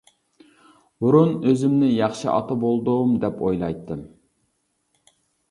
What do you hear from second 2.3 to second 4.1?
ئاتا بولدۇم دەپ ئويلايتتىم.